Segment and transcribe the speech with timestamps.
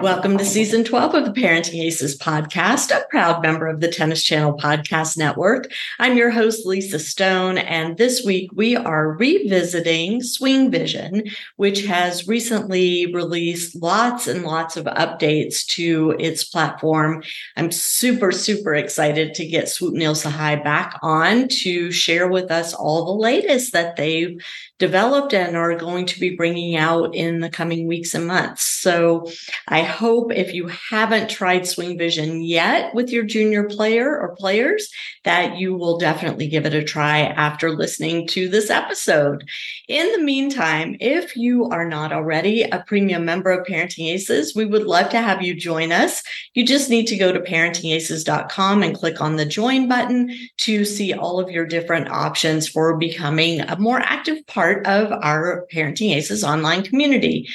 [0.00, 4.22] Welcome to season 12 of the Parenting Aces podcast, a proud member of the Tennis
[4.22, 5.72] Channel Podcast Network.
[5.98, 11.24] I'm your host, Lisa Stone, and this week we are revisiting Swing Vision,
[11.56, 17.24] which has recently released lots and lots of updates to its platform.
[17.56, 23.04] I'm super, super excited to get Swupnil Sahai back on to share with us all
[23.04, 24.40] the latest that they've
[24.78, 28.64] developed and are going to be bringing out in the coming weeks and months.
[28.64, 29.30] So
[29.66, 34.88] I hope if you haven't tried Swing Vision yet with your junior player or players,
[35.24, 39.48] that you will definitely give it a try after listening to this episode.
[39.88, 44.64] In the meantime, if you are not already a premium member of Parenting Aces, we
[44.64, 46.22] would love to have you join us.
[46.54, 51.12] You just need to go to parentingaces.com and click on the join button to see
[51.12, 56.44] all of your different options for becoming a more active part of our Parenting Aces
[56.44, 57.48] online community.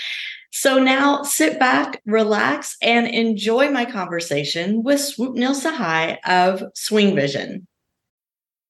[0.51, 7.67] So now sit back, relax, and enjoy my conversation with Swupnil Sahai of Swing Vision.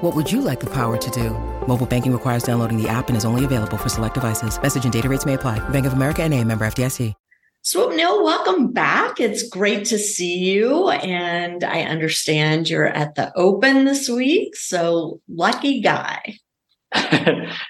[0.00, 1.30] What would you like the power to do?
[1.66, 4.60] Mobile banking requires downloading the app and is only available for select devices.
[4.62, 5.58] Message and data rates may apply.
[5.70, 7.14] Bank of America and a member FDIC.
[7.64, 9.18] Swupnil, welcome back.
[9.18, 10.88] It's great to see you.
[10.88, 14.54] And I understand you're at the Open this week.
[14.54, 16.38] So lucky guy.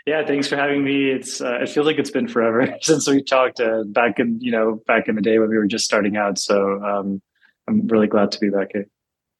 [0.07, 1.11] yeah, thanks for having me.
[1.11, 4.53] It's uh, it feels like it's been forever since we talked uh, back in you
[4.53, 6.39] know back in the day when we were just starting out.
[6.39, 7.23] So um,
[7.67, 8.87] I'm really glad to be back here.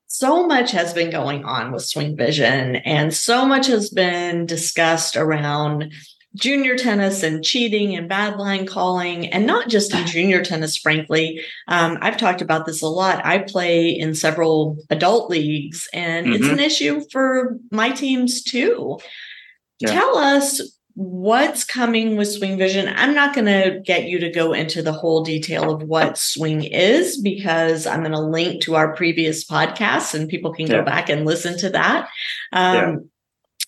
[0.09, 5.17] So much has been going on with Swing Vision, and so much has been discussed
[5.17, 5.93] around
[6.35, 11.43] junior tennis and cheating and bad line calling, and not just in junior tennis, frankly.
[11.69, 13.25] Um, I've talked about this a lot.
[13.25, 16.43] I play in several adult leagues, and mm-hmm.
[16.43, 18.99] it's an issue for my teams too.
[19.79, 19.93] Yeah.
[19.93, 22.93] Tell us what's coming with Swing Vision.
[22.97, 26.65] I'm not going to get you to go into the whole detail of what Swing
[26.65, 30.79] is because I'm going to link to our previous podcasts and people can yeah.
[30.79, 32.09] go back and listen to that.
[32.53, 32.97] Um, yeah.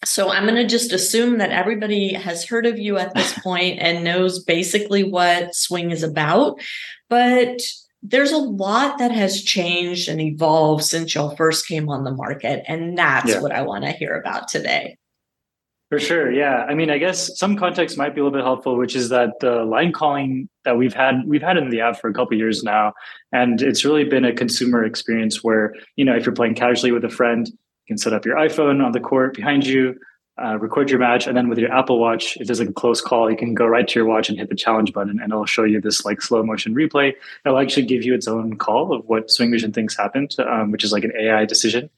[0.04, 3.78] So I'm going to just assume that everybody has heard of you at this point
[3.78, 6.60] and knows basically what Swing is about.
[7.08, 7.62] But
[8.02, 12.64] there's a lot that has changed and evolved since y'all first came on the market.
[12.66, 13.40] And that's yeah.
[13.40, 14.96] what I want to hear about today.
[15.90, 16.30] For sure.
[16.30, 16.64] Yeah.
[16.68, 19.40] I mean, I guess some context might be a little bit helpful, which is that
[19.40, 22.62] the line calling that we've had, we've had in the app for a couple years
[22.62, 22.94] now.
[23.32, 27.04] And it's really been a consumer experience where, you know, if you're playing casually with
[27.04, 29.98] a friend, you can set up your iPhone on the court behind you,
[30.40, 31.26] uh, record your match.
[31.26, 33.66] And then with your Apple Watch, if there's like a close call, you can go
[33.66, 36.22] right to your watch and hit the challenge button and it'll show you this like
[36.22, 37.14] slow motion replay.
[37.44, 40.84] It'll actually give you its own call of what Swing Vision thinks happened, um, which
[40.84, 41.90] is like an AI decision.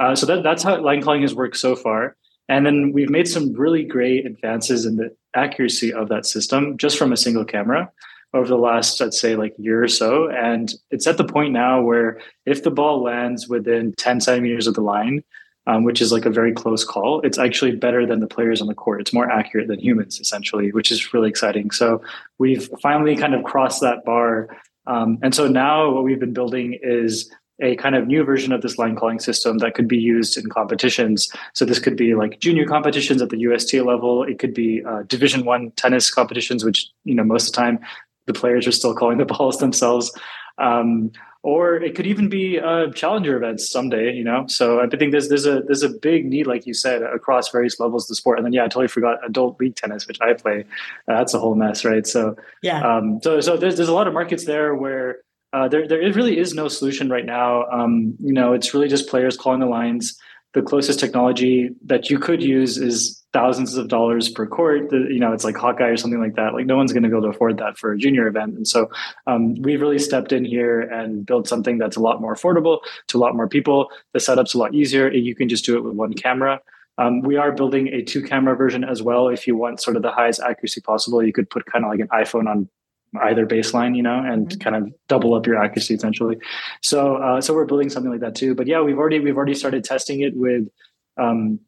[0.00, 2.16] Uh, so that, that's how line calling has worked so far.
[2.48, 6.98] And then we've made some really great advances in the accuracy of that system just
[6.98, 7.90] from a single camera
[8.34, 10.30] over the last, let's say, like year or so.
[10.30, 14.74] And it's at the point now where if the ball lands within 10 centimeters of
[14.74, 15.24] the line,
[15.66, 18.68] um, which is like a very close call, it's actually better than the players on
[18.68, 19.00] the court.
[19.00, 21.70] It's more accurate than humans, essentially, which is really exciting.
[21.72, 22.02] So
[22.38, 24.48] we've finally kind of crossed that bar.
[24.86, 27.30] Um, and so now what we've been building is
[27.60, 30.48] a kind of new version of this line calling system that could be used in
[30.48, 31.30] competitions.
[31.54, 34.22] So this could be like junior competitions at the USTA level.
[34.22, 37.78] It could be uh, Division One tennis competitions, which you know most of the time
[38.26, 40.12] the players are still calling the balls themselves.
[40.58, 41.12] Um,
[41.46, 44.12] or it could even be uh, challenger events someday.
[44.12, 47.02] You know, so I think there's there's a there's a big need, like you said,
[47.02, 48.38] across various levels of the sport.
[48.38, 50.64] And then yeah, I totally forgot adult league tennis, which I play.
[51.06, 52.04] Uh, that's a whole mess, right?
[52.04, 55.18] So yeah, um, so so there's there's a lot of markets there where.
[55.52, 57.64] Uh, there, there really is no solution right now.
[57.66, 60.18] Um, you know, it's really just players calling the lines.
[60.54, 64.88] The closest technology that you could use is thousands of dollars per court.
[64.88, 66.54] The, you know, it's like Hawkeye or something like that.
[66.54, 68.54] Like no one's going to be able to afford that for a junior event.
[68.54, 68.88] And so
[69.26, 73.18] um, we've really stepped in here and built something that's a lot more affordable to
[73.18, 73.90] a lot more people.
[74.14, 75.12] The setup's a lot easier.
[75.12, 76.60] You can just do it with one camera.
[76.98, 79.28] Um, we are building a two camera version as well.
[79.28, 82.00] If you want sort of the highest accuracy possible, you could put kind of like
[82.00, 82.68] an iPhone on
[83.18, 84.58] either baseline, you know, and mm-hmm.
[84.58, 86.36] kind of double up your accuracy essentially.
[86.82, 88.54] So, uh, so we're building something like that too.
[88.54, 90.68] But yeah, we've already we've already started testing it with
[91.16, 91.60] um,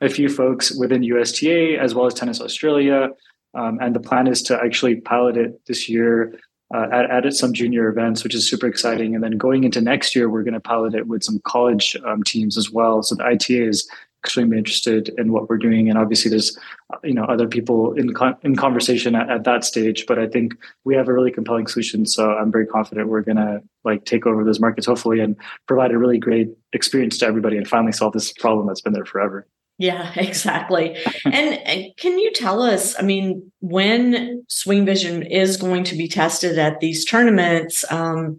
[0.00, 3.08] a few folks within USTA as well as Tennis Australia.
[3.54, 6.38] Um, and the plan is to actually pilot it this year
[6.74, 9.14] uh, at, at some junior events, which is super exciting.
[9.14, 12.22] And then going into next year, we're going to pilot it with some college um,
[12.22, 13.02] teams as well.
[13.02, 13.88] So the ITA is
[14.26, 16.58] extremely interested in what we're doing, and obviously there's
[17.04, 20.04] you know other people in con- in conversation at, at, that stage.
[20.06, 23.36] But I think we have a really compelling solution, so I'm very confident we're going
[23.36, 25.36] to like take over those markets hopefully and
[25.68, 29.04] provide a really great experience to everybody and finally solve this problem that's been there
[29.04, 29.46] forever.
[29.78, 30.96] Yeah, exactly.
[31.24, 36.08] and, and, can you tell us, I mean, when Swing Vision is going to be
[36.08, 38.38] tested at these tournaments, um,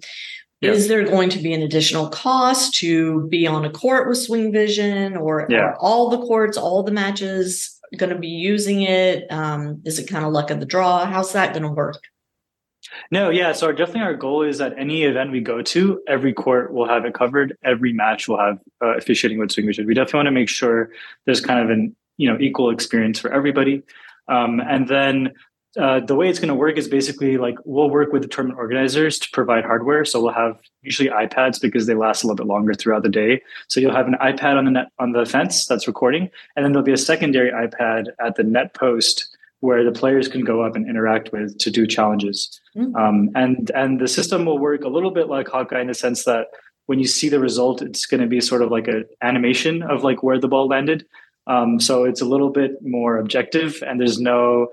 [0.62, 0.72] yeah.
[0.72, 4.52] is there going to be an additional cost to be on a court with Swing
[4.52, 5.60] Vision or yeah.
[5.60, 9.32] are all the courts, all the matches going to be using it?
[9.32, 11.06] Um, is it kind of luck of the draw?
[11.06, 12.02] How's that going to work?
[13.12, 13.52] No, yeah.
[13.52, 17.06] So definitely our goal is that any event we go to, every court will have
[17.06, 17.58] it covered.
[17.64, 19.86] Every match will have uh, officiating with swing vision.
[19.86, 20.92] We definitely want to make sure
[21.26, 23.84] there's kind of an you know equal experience for everybody.
[24.28, 25.34] Um, and then
[25.80, 28.58] uh, the way it's going to work is basically like we'll work with the tournament
[28.58, 30.06] organizers to provide hardware.
[30.06, 33.42] So we'll have usually iPads because they last a little bit longer throughout the day.
[33.68, 36.72] So you'll have an iPad on the net on the fence that's recording, and then
[36.72, 40.76] there'll be a secondary iPad at the net post where the players can go up
[40.76, 42.60] and interact with to do challenges.
[42.76, 42.96] Mm-hmm.
[42.96, 46.24] Um, and and the system will work a little bit like Hawkeye in the sense
[46.26, 46.48] that
[46.86, 50.04] when you see the result, it's going to be sort of like an animation of
[50.04, 51.06] like where the ball landed.
[51.46, 54.70] Um, so it's a little bit more objective, and there's no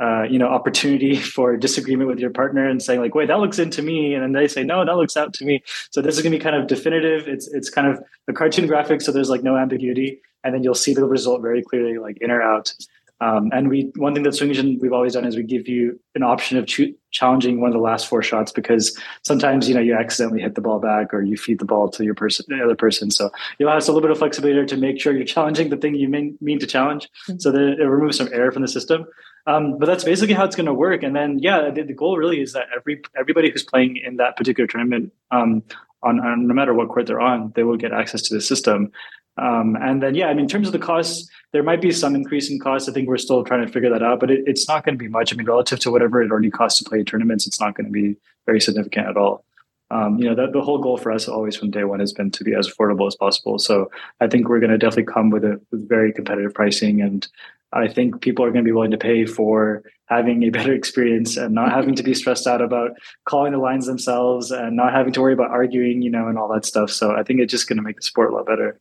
[0.00, 3.58] uh, you know opportunity for disagreement with your partner and saying like wait that looks
[3.58, 6.22] into me and then they say no that looks out to me so this is
[6.22, 9.30] going to be kind of definitive it's it's kind of a cartoon graphic so there's
[9.30, 12.72] like no ambiguity and then you'll see the result very clearly like in or out
[13.20, 16.22] um, and we one thing that Swing we've always done is we give you an
[16.22, 19.94] option of cho- challenging one of the last four shots because sometimes you know you
[19.94, 22.76] accidentally hit the ball back or you feed the ball to your person the other
[22.76, 23.10] person.
[23.10, 25.96] So you'll have a little bit of flexibility to make sure you're challenging the thing
[25.96, 27.08] you mean, mean to challenge.
[27.28, 27.38] Mm-hmm.
[27.40, 29.06] So that it removes some error from the system.
[29.48, 31.02] Um, but that's basically how it's going to work.
[31.02, 34.36] And then yeah, the, the, goal really is that every everybody who's playing in that
[34.36, 35.62] particular tournament um,
[36.02, 38.92] on, on, no matter what court they're on, they will get access to the system.
[39.38, 42.14] Um, and then, yeah, I mean, in terms of the costs, there might be some
[42.14, 42.90] increase in costs.
[42.90, 45.02] I think we're still trying to figure that out, but it, it's not going to
[45.02, 45.32] be much.
[45.32, 47.92] I mean, relative to whatever it already costs to play tournaments, it's not going to
[47.92, 49.44] be very significant at all.
[49.90, 52.30] Um, you know, the, the whole goal for us always from day one has been
[52.32, 53.58] to be as affordable as possible.
[53.58, 53.90] So
[54.20, 57.26] I think we're going to definitely come with a with very competitive pricing, and
[57.72, 61.36] I think people are going to be willing to pay for having a better experience
[61.36, 62.92] and not having to be stressed out about
[63.26, 66.52] calling the lines themselves and not having to worry about arguing, you know, and all
[66.52, 66.90] that stuff.
[66.90, 68.80] So I think it's just going to make the sport a lot better.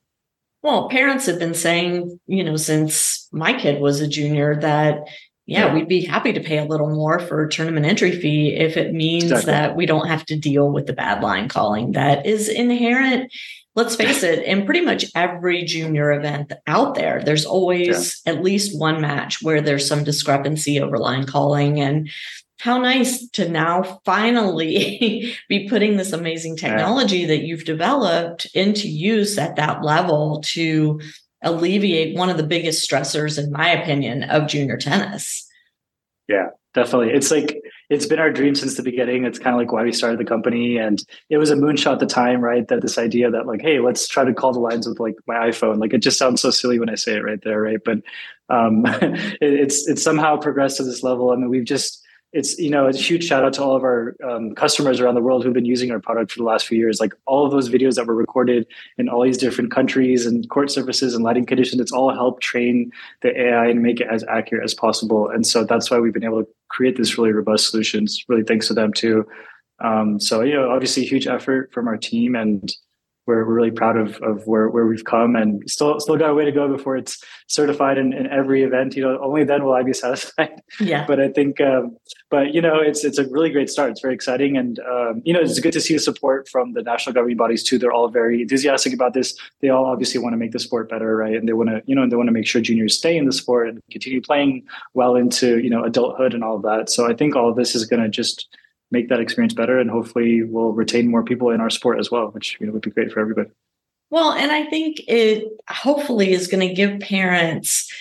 [0.64, 5.08] Well, parents have been saying, you know, since my kid was a junior that,
[5.46, 5.74] yeah, yeah.
[5.74, 8.94] we'd be happy to pay a little more for a tournament entry fee if it
[8.94, 9.52] means exactly.
[9.52, 13.32] that we don't have to deal with the bad line calling that is inherent.
[13.78, 18.34] Let's face it, in pretty much every junior event out there, there's always yeah.
[18.34, 21.80] at least one match where there's some discrepancy over line calling.
[21.80, 22.10] And
[22.60, 29.38] how nice to now finally be putting this amazing technology that you've developed into use
[29.38, 31.00] at that level to
[31.44, 35.48] alleviate one of the biggest stressors, in my opinion, of junior tennis.
[36.28, 37.12] Yeah, definitely.
[37.12, 39.24] It's like it's been our dream since the beginning.
[39.24, 42.00] It's kind of like why we started the company, and it was a moonshot at
[42.00, 42.68] the time, right?
[42.68, 45.36] That this idea that like, hey, let's try to call the lines with like my
[45.36, 45.80] iPhone.
[45.80, 47.80] Like it just sounds so silly when I say it right there, right?
[47.84, 48.00] But
[48.50, 51.32] um, it, it's it's somehow progressed to this level.
[51.32, 52.04] I mean, we've just
[52.34, 55.22] it's you know a huge shout out to all of our um, customers around the
[55.22, 57.00] world who've been using our product for the last few years.
[57.00, 58.68] Like all of those videos that were recorded
[58.98, 62.92] in all these different countries and court surfaces and lighting conditions it's all helped train
[63.22, 65.30] the ai and make it as accurate as possible.
[65.30, 68.68] And so that's why we've been able to create this really robust solutions really thanks
[68.68, 69.26] to them too.
[69.80, 72.74] Um, so you know obviously huge effort from our team and
[73.28, 76.46] we're, really proud of, of where, where we've come and still still got a way
[76.46, 78.96] to go before it's certified in, in every event.
[78.96, 80.62] You know, only then will I be satisfied.
[80.80, 81.06] Yeah.
[81.06, 81.98] but I think, um,
[82.30, 83.92] but you know, it's it's a really great start.
[83.92, 86.82] It's very exciting, and um, you know, it's good to see the support from the
[86.82, 87.78] national governing bodies too.
[87.78, 89.38] They're all very enthusiastic about this.
[89.62, 91.36] They all obviously want to make the sport better, right?
[91.36, 93.34] And they want to, you know, they want to make sure juniors stay in the
[93.34, 96.90] sport and continue playing well into you know adulthood and all of that.
[96.90, 98.48] So I think all of this is going to just
[98.92, 102.28] make that experience better and hopefully we'll retain more people in our sport as well
[102.28, 103.50] which you know would be great for everybody.
[104.10, 107.92] Well and i think it hopefully is going to give parents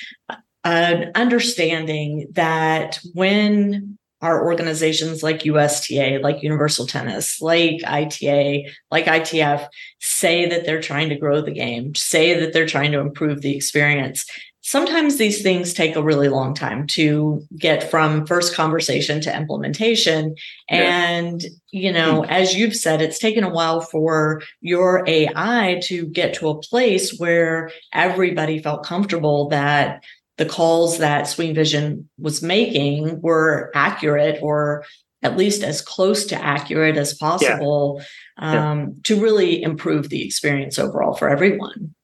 [0.64, 9.68] an understanding that when our organizations like USTA, like Universal Tennis, like ITA, like ITF
[10.00, 13.54] say that they're trying to grow the game, say that they're trying to improve the
[13.54, 14.24] experience,
[14.66, 20.34] sometimes these things take a really long time to get from first conversation to implementation
[20.68, 21.08] yeah.
[21.08, 22.30] and you know mm-hmm.
[22.30, 27.16] as you've said it's taken a while for your ai to get to a place
[27.16, 30.02] where everybody felt comfortable that
[30.36, 34.84] the calls that swing vision was making were accurate or
[35.22, 38.02] at least as close to accurate as possible
[38.40, 38.70] yeah.
[38.70, 38.86] Um, yeah.
[39.04, 41.94] to really improve the experience overall for everyone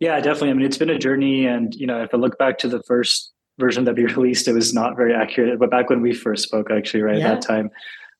[0.00, 0.50] yeah, definitely.
[0.50, 2.82] I mean, it's been a journey, and you know, if I look back to the
[2.82, 5.58] first version that we released, it was not very accurate.
[5.58, 7.32] But back when we first spoke, actually, right yeah.
[7.32, 7.70] at that time,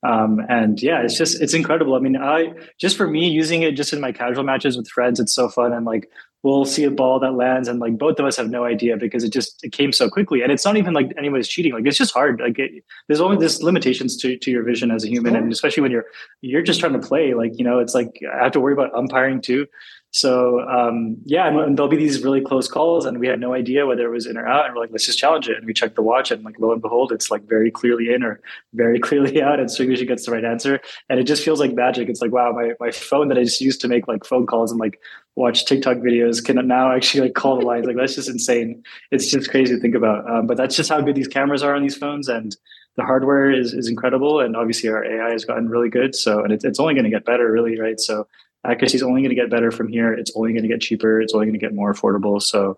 [0.02, 1.94] um, and yeah, it's just it's incredible.
[1.94, 5.20] I mean, I just for me using it just in my casual matches with friends,
[5.20, 6.10] it's so fun, and like
[6.42, 9.24] we'll see a ball that lands, and like both of us have no idea because
[9.24, 11.72] it just it came so quickly, and it's not even like anybody's cheating.
[11.72, 12.40] Like it's just hard.
[12.40, 15.82] Like it, there's only there's limitations to to your vision as a human, and especially
[15.82, 16.06] when you're
[16.40, 17.34] you're just trying to play.
[17.34, 19.66] Like you know, it's like I have to worry about umpiring too.
[20.12, 23.86] So um, yeah, and, there'll be these really close calls, and we had no idea
[23.86, 25.56] whether it was in or out, and we're like, let's just challenge it.
[25.56, 28.24] And we check the watch, and like lo and behold, it's like very clearly in
[28.24, 28.40] or
[28.74, 32.08] very clearly out, and Vision gets the right answer, and it just feels like magic.
[32.08, 34.72] It's like wow, my my phone that I just used to make like phone calls
[34.72, 35.00] and like
[35.36, 37.86] watch TikTok videos can now actually like call the lines.
[37.86, 38.82] Like that's just insane.
[39.12, 40.28] It's just crazy to think about.
[40.28, 42.56] Um, but that's just how good these cameras are on these phones, and
[42.96, 46.16] the hardware is is incredible, and obviously our AI has gotten really good.
[46.16, 48.00] So and it's it's only going to get better, really, right?
[48.00, 48.26] So
[48.64, 50.12] accuracy is only going to get better from here.
[50.12, 51.20] It's only going to get cheaper.
[51.20, 52.42] It's only going to get more affordable.
[52.42, 52.76] So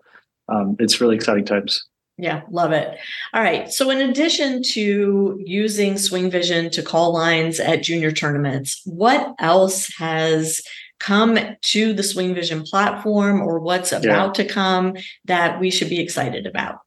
[0.49, 1.85] um, it's really exciting times.
[2.17, 2.97] Yeah, love it.
[3.33, 3.71] All right.
[3.71, 9.91] So, in addition to using Swing Vision to call lines at junior tournaments, what else
[9.97, 10.61] has
[10.99, 14.43] come to the Swing Vision platform or what's about yeah.
[14.43, 14.93] to come
[15.25, 16.82] that we should be excited about?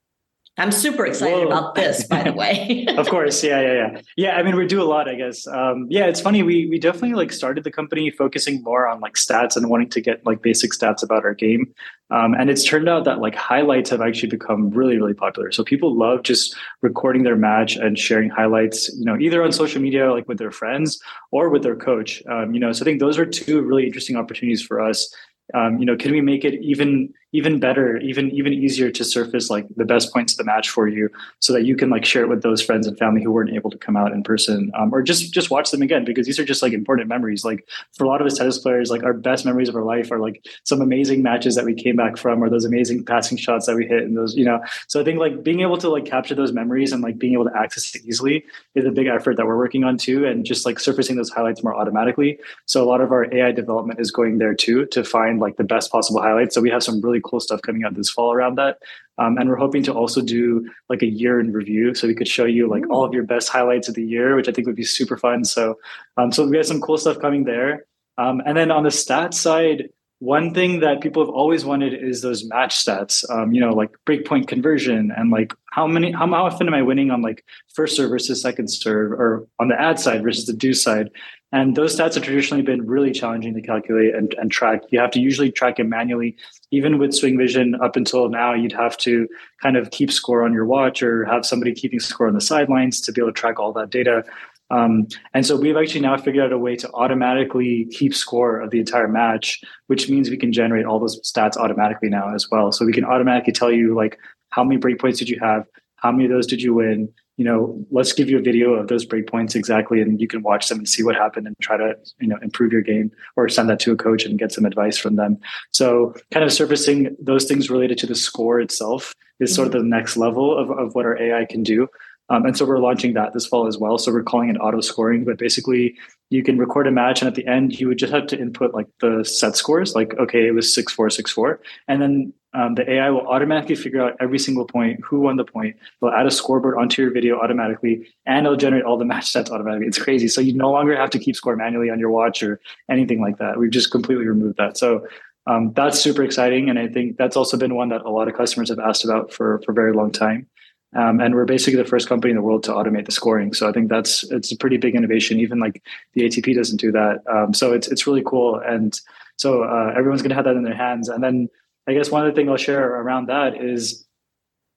[0.58, 1.48] I'm super excited Whoa.
[1.48, 2.86] about this, by the way.
[2.96, 3.44] of course.
[3.44, 4.00] Yeah, yeah, yeah.
[4.16, 5.46] Yeah, I mean, we do a lot, I guess.
[5.46, 6.42] Um, yeah, it's funny.
[6.42, 10.00] We we definitely like started the company focusing more on like stats and wanting to
[10.00, 11.74] get like basic stats about our game.
[12.10, 15.52] Um, and it's turned out that like highlights have actually become really, really popular.
[15.52, 19.82] So people love just recording their match and sharing highlights, you know, either on social
[19.82, 21.00] media, like with their friends
[21.32, 22.22] or with their coach.
[22.30, 25.14] Um, you know, so I think those are two really interesting opportunities for us
[25.54, 29.50] um, you know can we make it even even better even even easier to surface
[29.50, 31.08] like the best points of the match for you
[31.40, 33.70] so that you can like share it with those friends and family who weren't able
[33.70, 36.44] to come out in person um, or just just watch them again because these are
[36.44, 37.44] just like important memories.
[37.44, 37.66] Like
[37.96, 40.20] for a lot of us tennis players like our best memories of our life are
[40.20, 43.76] like some amazing matches that we came back from or those amazing passing shots that
[43.76, 44.60] we hit and those you know?
[44.88, 47.44] So i think like being able to like capture those memories and like being able
[47.44, 50.66] to access it easily is a big effort that we're working on too and just
[50.66, 52.38] like surfacing those highlights more automatically.
[52.66, 55.64] So a lot of our ai development is going there too to find like the
[55.64, 56.54] best possible highlights.
[56.54, 58.78] So we have some really cool stuff coming out this fall around that.
[59.18, 62.28] Um, and we're hoping to also do like a year in review, so we could
[62.28, 64.76] show you like all of your best highlights of the year, which I think would
[64.76, 65.44] be super fun.
[65.44, 65.78] So,
[66.16, 67.86] um, so we have some cool stuff coming there.
[68.18, 72.22] Um, and then on the stats side, one thing that people have always wanted is
[72.22, 73.28] those match stats.
[73.30, 76.80] Um, you know, like breakpoint conversion and like how many, how, how often am I
[76.80, 77.44] winning on like
[77.74, 81.10] first serve versus second serve, or on the ad side versus the deuce side.
[81.52, 84.82] And those stats have traditionally been really challenging to calculate and, and track.
[84.88, 86.36] You have to usually track it manually.
[86.72, 89.28] Even with Swing Vision, up until now, you'd have to
[89.62, 93.00] kind of keep score on your watch or have somebody keeping score on the sidelines
[93.02, 94.24] to be able to track all that data.
[94.70, 98.70] Um, and so we've actually now figured out a way to automatically keep score of
[98.70, 102.72] the entire match, which means we can generate all those stats automatically now as well.
[102.72, 104.18] So we can automatically tell you like
[104.50, 107.84] how many breakpoints did you have, how many of those did you win, you know,
[107.90, 110.88] let's give you a video of those breakpoints exactly, and you can watch them and
[110.88, 113.92] see what happened and try to, you know, improve your game or send that to
[113.92, 115.38] a coach and get some advice from them.
[115.72, 119.82] So, kind of surfacing those things related to the score itself is sort of mm-hmm.
[119.82, 121.88] the next level of, of what our AI can do.
[122.28, 123.98] Um, and so we're launching that this fall as well.
[123.98, 125.96] So we're calling it auto scoring, but basically
[126.30, 128.74] you can record a match and at the end you would just have to input
[128.74, 131.60] like the set scores, like, okay, it was six, four, six, four.
[131.86, 135.44] And then um, the AI will automatically figure out every single point, who won the
[135.44, 135.76] point.
[136.00, 139.50] They'll add a scoreboard onto your video automatically, and it'll generate all the match stats
[139.50, 139.86] automatically.
[139.86, 140.26] It's crazy.
[140.26, 142.58] So you no longer have to keep score manually on your watch or
[142.88, 143.58] anything like that.
[143.58, 144.78] We've just completely removed that.
[144.78, 145.06] So
[145.46, 148.34] um, that's super exciting, and I think that's also been one that a lot of
[148.34, 150.46] customers have asked about for for a very long time.
[150.94, 153.52] Um, and we're basically the first company in the world to automate the scoring.
[153.52, 155.40] So I think that's it's a pretty big innovation.
[155.40, 155.82] Even like
[156.14, 157.22] the ATP doesn't do that.
[157.30, 158.56] Um, so it's it's really cool.
[158.56, 158.98] And
[159.36, 161.10] so uh, everyone's going to have that in their hands.
[161.10, 161.50] And then
[161.86, 164.06] I guess one other thing I'll share around that is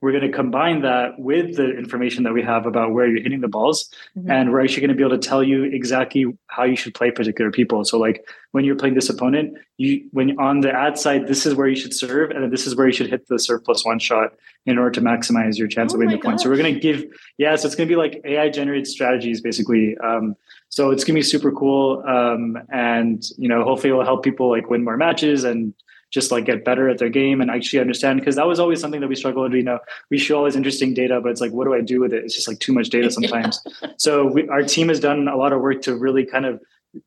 [0.01, 3.41] we're going to combine that with the information that we have about where you're hitting
[3.41, 4.31] the balls mm-hmm.
[4.31, 7.11] and we're actually going to be able to tell you exactly how you should play
[7.11, 7.83] particular people.
[7.83, 11.53] So like when you're playing this opponent you when on the ad side this is
[11.53, 13.85] where you should serve and then this is where you should hit the serve plus
[13.85, 14.33] one shot
[14.65, 16.39] in order to maximize your chance oh of winning the point.
[16.39, 17.05] So we're going to give
[17.37, 19.97] yeah so it's going to be like ai generated strategies basically.
[19.97, 20.35] Um,
[20.69, 24.23] so it's going to be super cool um, and you know hopefully it will help
[24.23, 25.73] people like win more matches and
[26.11, 29.01] just like get better at their game and actually understand because that was always something
[29.01, 29.79] that we struggled with you know.
[30.09, 32.23] We show all this interesting data but it's like what do i do with it?
[32.23, 33.61] It's just like too much data sometimes.
[33.81, 33.89] Yeah.
[33.97, 36.61] so we, our team has done a lot of work to really kind of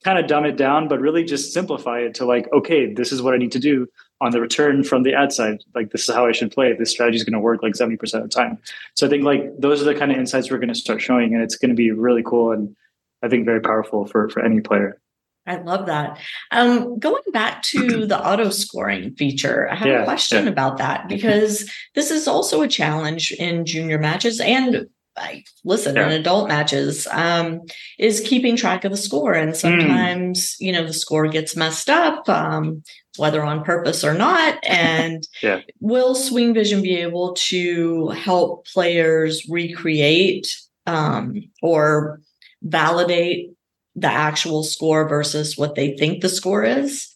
[0.05, 3.21] kind of dumb it down but really just simplify it to like okay this is
[3.21, 3.89] what i need to do
[4.23, 5.65] on the return from the ad side.
[5.75, 6.73] Like this is how i should play.
[6.73, 8.57] This strategy is going to work like 70% of the time.
[8.95, 11.35] So i think like those are the kind of insights we're going to start showing
[11.35, 12.75] and it's going to be really cool and
[13.23, 15.02] i think very powerful for for any player
[15.47, 16.19] I love that.
[16.51, 20.51] Um, going back to the auto scoring feature, I have yeah, a question yeah.
[20.51, 26.07] about that because this is also a challenge in junior matches and I listen yeah.
[26.07, 27.61] in adult matches um,
[27.99, 29.35] is keeping track of the score.
[29.35, 29.57] And hmm.
[29.57, 30.61] sometimes, mm.
[30.61, 32.83] you know, the score gets messed up, um,
[33.19, 34.59] whether on purpose or not.
[34.67, 35.61] And yeah.
[35.81, 40.57] will Swing Vision be able to help players recreate
[40.87, 42.21] um, or
[42.63, 43.51] validate
[43.95, 47.13] the actual score versus what they think the score is?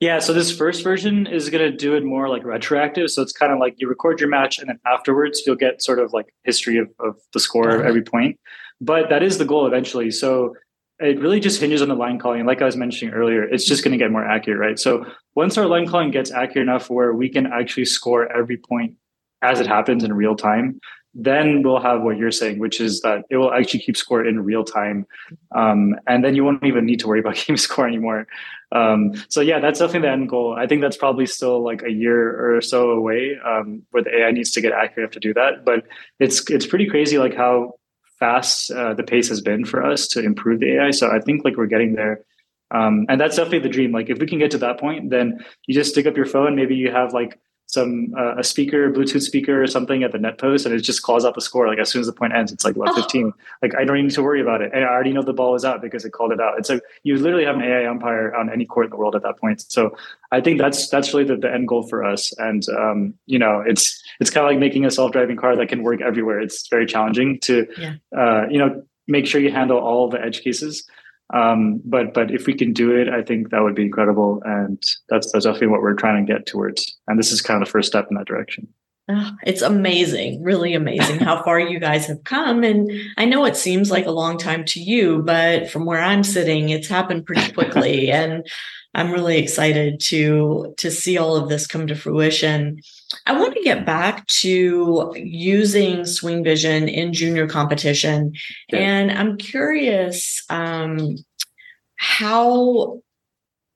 [0.00, 3.10] Yeah, so this first version is going to do it more like retroactive.
[3.10, 5.98] So it's kind of like you record your match and then afterwards you'll get sort
[5.98, 8.40] of like history of, of the score of every point.
[8.80, 10.10] But that is the goal eventually.
[10.10, 10.54] So
[11.00, 12.46] it really just hinges on the line calling.
[12.46, 14.78] Like I was mentioning earlier, it's just going to get more accurate, right?
[14.78, 18.94] So once our line calling gets accurate enough where we can actually score every point
[19.42, 20.80] as it happens in real time,
[21.14, 24.44] then we'll have what you're saying, which is that it will actually keep score in
[24.44, 25.06] real time.
[25.52, 28.26] Um, and then you won't even need to worry about game score anymore.
[28.72, 30.54] Um, so yeah, that's definitely the end goal.
[30.56, 34.30] I think that's probably still like a year or so away, um, where the AI
[34.30, 35.64] needs to get accurate enough to do that.
[35.64, 35.84] But
[36.20, 37.74] it's, it's pretty crazy, like how
[38.20, 40.90] fast uh, the pace has been for us to improve the AI.
[40.92, 42.24] So I think like we're getting there.
[42.70, 43.90] Um, and that's definitely the dream.
[43.90, 46.54] Like if we can get to that point, then you just stick up your phone.
[46.54, 47.40] Maybe you have like
[47.72, 51.02] some uh, a speaker, Bluetooth speaker or something at the net post, and it just
[51.02, 51.68] calls out the score.
[51.68, 53.32] Like as soon as the point ends, it's like what 15.
[53.62, 55.54] Like I don't even need to worry about it, and I already know the ball
[55.54, 56.58] is out because it called it out.
[56.58, 59.22] It's like you literally have an AI umpire on any court in the world at
[59.22, 59.64] that point.
[59.70, 59.96] So
[60.32, 62.32] I think that's that's really the, the end goal for us.
[62.38, 65.68] And um, you know, it's it's kind of like making a self driving car that
[65.68, 66.40] can work everywhere.
[66.40, 67.94] It's very challenging to yeah.
[68.16, 70.88] uh, you know make sure you handle all the edge cases.
[71.32, 74.82] Um, but but if we can do it, I think that would be incredible, and
[75.08, 76.98] that's that's definitely what we're trying to get towards.
[77.06, 78.68] And this is kind of the first step in that direction.
[79.12, 82.62] Oh, it's amazing, really amazing how far you guys have come.
[82.62, 86.22] And I know it seems like a long time to you, but from where I'm
[86.22, 88.10] sitting, it's happened pretty quickly.
[88.12, 88.46] and
[88.94, 92.80] I'm really excited to to see all of this come to fruition.
[93.26, 98.34] I want to get back to using Swing Vision in junior competition,
[98.72, 101.16] and I'm curious um,
[101.96, 103.00] how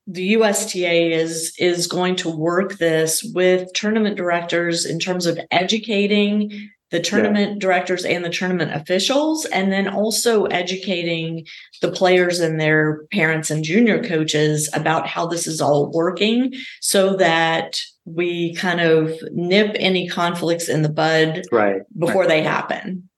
[0.06, 6.70] the USTA is is going to work this with tournament directors in terms of educating
[6.90, 7.58] the tournament yeah.
[7.58, 11.44] directors and the tournament officials, and then also educating
[11.80, 17.16] the players and their parents and junior coaches about how this is all working so
[17.16, 22.28] that we kind of nip any conflicts in the bud right before right.
[22.28, 23.08] they happen.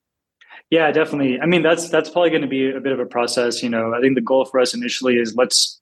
[0.69, 1.39] Yeah, definitely.
[1.39, 3.61] I mean, that's that's probably going to be a bit of a process.
[3.61, 5.79] You know, I think the goal for us initially is let's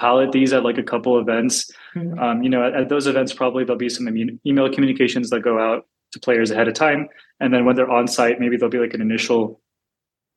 [0.00, 1.70] pilot these at like a couple events.
[1.94, 2.18] Mm-hmm.
[2.18, 4.08] Um, you know, at, at, those events, probably there'll be some
[4.46, 7.08] email communications that go out to players ahead of time.
[7.38, 9.60] And then when they're on site, maybe there'll be like an initial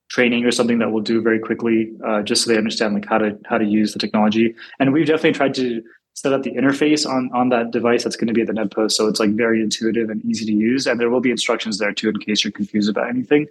[0.10, 3.18] training or something that we'll do very quickly, uh, just so they understand like how
[3.18, 4.54] to how to use the technology.
[4.80, 5.82] And we've definitely tried to
[6.14, 8.72] set up the interface on on that device that's going to be at the net
[8.72, 11.80] post so it's like very intuitive and easy to use and there will be instructions
[11.80, 13.48] there too in case you're confused about anything.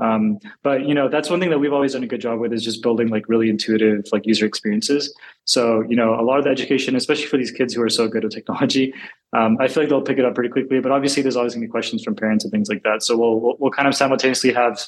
[0.00, 2.52] Um, but you know that's one thing that we've always done a good job with
[2.52, 5.14] is just building like really intuitive like user experiences.
[5.44, 8.08] So you know a lot of the education especially for these kids who are so
[8.08, 8.94] good at technology
[9.32, 11.62] um, i feel like they'll pick it up pretty quickly but obviously there's always going
[11.62, 13.02] to be questions from parents and things like that.
[13.02, 14.80] So we'll we'll, we'll kind of simultaneously have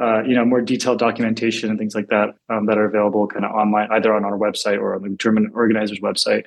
[0.00, 3.44] uh, you know more detailed documentation and things like that um, that are available kind
[3.44, 6.44] of online either on our website or on the german organizer's website.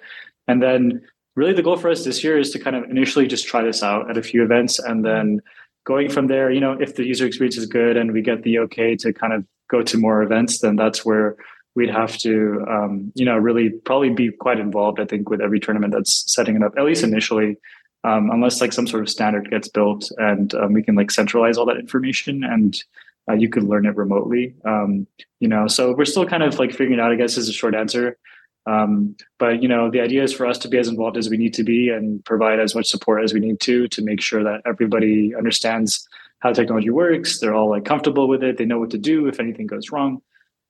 [0.48, 1.02] And then
[1.36, 3.84] really the goal for us this year is to kind of initially just try this
[3.84, 5.42] out at a few events and then
[5.86, 8.60] going from there, you know, if the user experience is good and we get the
[8.60, 11.38] okay to kind of go to more events, then that's where
[11.76, 15.62] we'd have to, um, you know, really probably be quite involved, I think, with every
[15.62, 17.56] tournament that's setting it up, at least initially,
[18.04, 21.58] um, unless like some sort of standard gets built and um, we can like centralize
[21.58, 22.84] all that information and
[23.30, 24.56] uh, you could learn it remotely.
[24.66, 25.08] Um,
[25.40, 27.54] you know, so we're still kind of like figuring it out, I guess, is a
[27.54, 28.18] short answer.
[28.66, 31.38] Um, but you know, the idea is for us to be as involved as we
[31.38, 34.44] need to be and provide as much support as we need to to make sure
[34.44, 36.08] that everybody understands
[36.40, 37.40] how technology works.
[37.40, 38.58] They're all like comfortable with it.
[38.58, 40.22] They know what to do if anything goes wrong.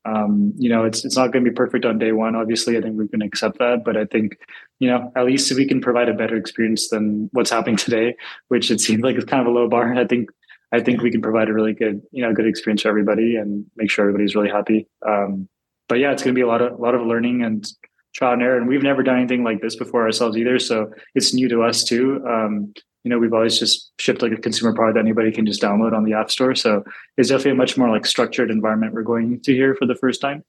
[0.06, 2.36] Um, you know, it's it's not going to be perfect on day one.
[2.36, 3.84] Obviously, I think we can accept that.
[3.84, 4.38] But I think,
[4.80, 8.16] you know, at least we can provide a better experience than what's happening today,
[8.48, 9.94] which it seems like is kind of a low bar.
[9.96, 10.30] I think
[10.72, 13.66] I think we can provide a really good, you know, good experience for everybody and
[13.76, 14.88] make sure everybody's really happy.
[15.08, 15.48] Um,
[15.88, 17.66] but yeah, it's going to be a lot of a lot of learning and
[18.14, 18.58] trial and error.
[18.58, 21.84] And we've never done anything like this before ourselves either, so it's new to us
[21.84, 22.22] too.
[22.28, 25.62] Um, you know, we've always just shipped like a consumer product that anybody can just
[25.62, 26.56] download on the app store.
[26.56, 26.84] So
[27.16, 30.20] it's definitely a much more like structured environment we're going to here for the first
[30.20, 30.44] time.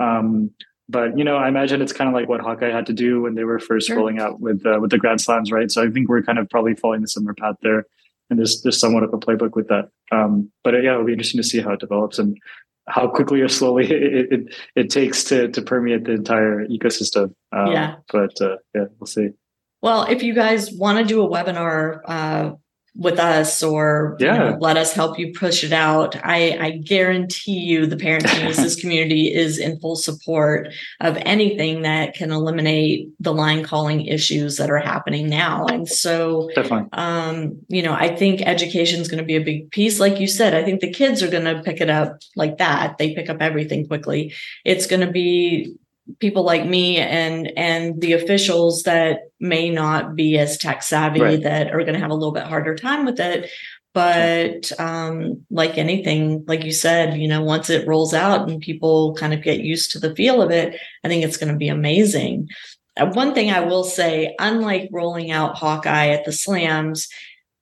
[0.00, 0.52] Um,
[0.88, 3.34] but you know, I imagine it's kind of like what Hawkeye had to do when
[3.34, 3.96] they were first sure.
[3.96, 5.70] rolling out with uh, with the Grand Slams, right?
[5.70, 7.86] So I think we're kind of probably following the similar path there,
[8.30, 9.90] and there's there's somewhat of a playbook with that.
[10.12, 12.36] Um, but uh, yeah, it'll be interesting to see how it develops and
[12.88, 17.34] how quickly or slowly it, it, it takes to to permeate the entire ecosystem.
[17.52, 17.96] Um, yeah.
[18.12, 19.30] But uh, yeah, we'll see.
[19.82, 22.52] Well, if you guys want to do a webinar uh,
[22.98, 24.32] with us or yeah.
[24.32, 26.16] you know, let us help you push it out.
[26.24, 32.14] I, I guarantee you the parenting assist community is in full support of anything that
[32.14, 35.66] can eliminate the line calling issues that are happening now.
[35.66, 36.48] And so,
[36.92, 40.00] um, you know, I think education is going to be a big piece.
[40.00, 42.96] Like you said, I think the kids are going to pick it up like that.
[42.98, 44.34] They pick up everything quickly.
[44.64, 45.76] It's going to be
[46.18, 51.42] people like me and and the officials that may not be as tech savvy right.
[51.42, 53.50] that are going to have a little bit harder time with it.
[53.92, 59.14] But um, like anything like you said you know once it rolls out and people
[59.14, 61.68] kind of get used to the feel of it i think it's going to be
[61.68, 62.48] amazing.
[62.98, 67.08] Uh, one thing i will say unlike rolling out hawkeye at the slams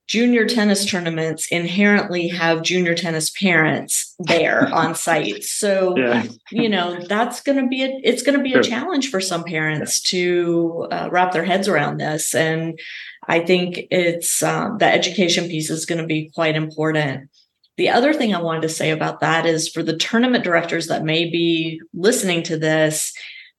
[0.07, 6.25] junior tennis tournaments inherently have junior tennis parents there on site so yeah.
[6.51, 8.61] you know that's going to be a it's going to be sure.
[8.61, 12.79] a challenge for some parents to uh, wrap their heads around this and
[13.29, 17.31] i think it's uh, the education piece is going to be quite important
[17.77, 21.05] the other thing i wanted to say about that is for the tournament directors that
[21.05, 23.15] may be listening to this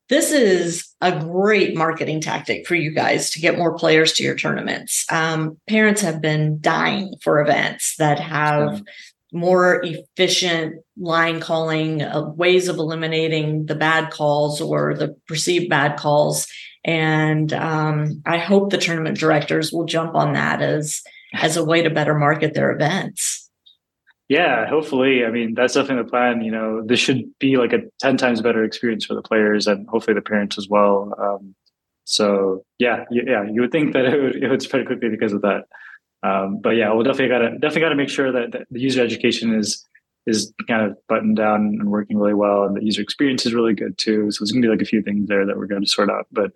[0.10, 4.36] this is a great marketing tactic for you guys to get more players to your
[4.36, 5.06] tournaments.
[5.12, 8.84] Um, parents have been dying for events that have
[9.34, 15.98] more efficient line calling, uh, ways of eliminating the bad calls or the perceived bad
[15.98, 16.48] calls.
[16.86, 21.02] And um, I hope the tournament directors will jump on that as
[21.34, 23.35] as a way to better market their events.
[24.28, 25.24] Yeah, hopefully.
[25.24, 26.42] I mean, that's definitely the plan.
[26.42, 29.88] You know, this should be like a 10 times better experience for the players and
[29.88, 31.14] hopefully the parents as well.
[31.20, 31.56] Um,
[32.06, 35.42] so yeah, yeah, you would think that it would, it would spread quickly because of
[35.42, 35.66] that.
[36.24, 39.54] Um, but yeah, we'll definitely gotta definitely gotta make sure that, that, the user education
[39.54, 39.86] is
[40.26, 43.76] is kind of buttoned down and working really well, and the user experience is really
[43.76, 44.32] good too.
[44.32, 46.26] So there's gonna be like a few things there that we're going to sort out.
[46.32, 46.52] But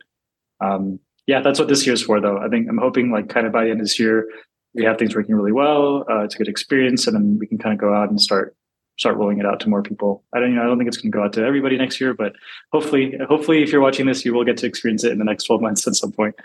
[0.60, 2.39] um, yeah, that's what this year's for, though.
[2.39, 4.27] I think I'm hoping like kind of by the end of this year,
[4.73, 6.05] we have things working really well.
[6.10, 8.55] Uh, it's a good experience, and then we can kind of go out and start
[8.99, 10.23] start rolling it out to more people.
[10.34, 12.01] I don't, you know, I don't think it's going to go out to everybody next
[12.01, 12.34] year, but
[12.73, 15.45] hopefully, hopefully, if you're watching this, you will get to experience it in the next
[15.45, 16.36] 12 months at some point.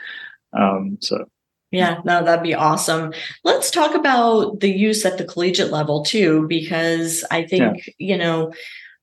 [0.57, 1.27] Um, so.
[1.73, 3.13] Yeah, no, that'd be awesome.
[3.43, 7.93] Let's talk about the use at the collegiate level too, because I think, yeah.
[7.99, 8.53] you know,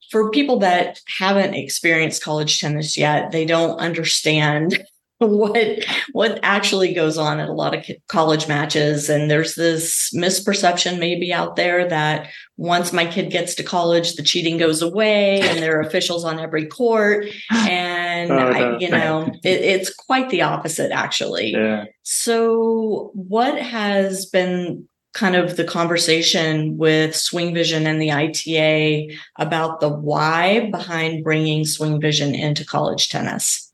[0.10, 4.82] for people that haven't experienced college tennis yet, they don't understand
[5.28, 9.08] what what actually goes on at a lot of college matches.
[9.08, 14.24] And there's this misperception maybe out there that once my kid gets to college the
[14.24, 17.28] cheating goes away and there are officials on every court.
[17.52, 21.52] And oh, I, you know it, it's quite the opposite actually.
[21.52, 21.86] Yeah.
[22.02, 29.82] so what has been kind of the conversation with swing vision and the ita about
[29.82, 33.71] the why behind bringing swing vision into college tennis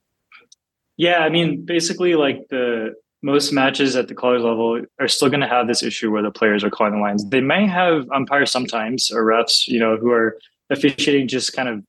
[0.98, 5.42] yeah, I mean, basically, like the most matches at the college level are still going
[5.42, 7.28] to have this issue where the players are calling the lines.
[7.30, 10.38] They may have umpires sometimes or refs, you know, who are
[10.70, 11.84] officiating just kind of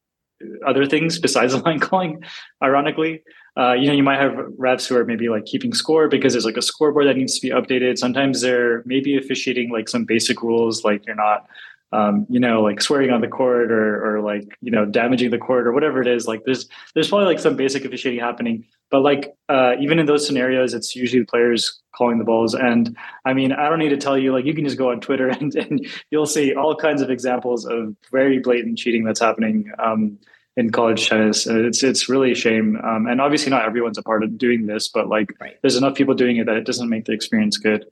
[0.67, 2.23] other things besides the line calling.
[2.63, 3.23] Ironically,
[3.59, 6.45] uh, you know, you might have refs who are maybe like keeping score because there's
[6.45, 7.99] like a scoreboard that needs to be updated.
[7.99, 11.49] Sometimes they're maybe officiating like some basic rules, like you're not
[11.93, 15.39] um, you know, like swearing on the court or, or like, you know, damaging the
[15.39, 16.27] court or whatever it is.
[16.27, 20.27] Like there's, there's probably like some basic officiating happening, but like, uh, even in those
[20.27, 22.55] scenarios, it's usually the players calling the balls.
[22.55, 25.01] And I mean, I don't need to tell you, like, you can just go on
[25.01, 29.73] Twitter and, and you'll see all kinds of examples of very blatant cheating that's happening.
[29.79, 30.19] Um,
[30.59, 31.47] in college tennis.
[31.47, 34.89] It's it's really a shame, um, and obviously not everyone's a part of doing this,
[34.89, 35.55] but like right.
[35.63, 37.87] there's enough people doing it that it doesn't make the experience good,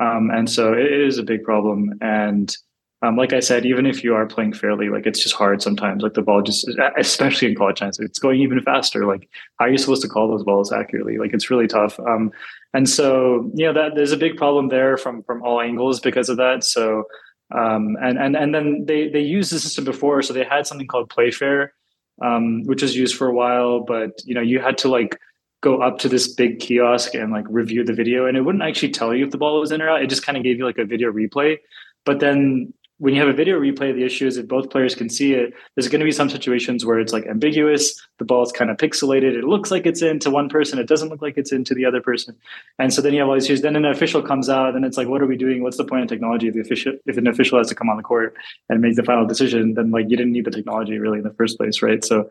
[0.00, 1.98] um, and so it is a big problem.
[2.00, 2.56] And
[3.04, 6.02] um, like I said, even if you are playing fairly, like it's just hard sometimes.
[6.02, 9.04] Like the ball just, especially in college tennis, it's going even faster.
[9.04, 11.18] Like how are you supposed to call those balls accurately?
[11.18, 12.00] Like it's really tough.
[12.00, 12.32] Um,
[12.72, 16.30] and so you know that there's a big problem there from from all angles because
[16.30, 16.64] of that.
[16.64, 17.04] So
[17.54, 20.86] um, and and and then they they used the system before, so they had something
[20.86, 21.74] called Playfair,
[22.22, 23.80] um, which was used for a while.
[23.80, 25.20] But you know you had to like
[25.60, 28.92] go up to this big kiosk and like review the video, and it wouldn't actually
[28.92, 30.02] tell you if the ball was in or out.
[30.02, 31.58] It just kind of gave you like a video replay.
[32.06, 35.08] But then when you have a video replay, the issue is if both players can
[35.08, 38.00] see it, there's going to be some situations where it's like ambiguous.
[38.18, 39.34] The ball is kind of pixelated.
[39.36, 40.78] It looks like it's into one person.
[40.78, 42.36] It doesn't look like it's into the other person.
[42.78, 43.62] And so then you have all these issues.
[43.62, 45.62] Then an official comes out and it's like, what are we doing?
[45.62, 47.96] What's the point of technology if the official, if an official has to come on
[47.96, 48.36] the court
[48.68, 51.34] and make the final decision, then like you didn't need the technology really in the
[51.34, 51.82] first place.
[51.82, 52.04] Right.
[52.04, 52.30] So,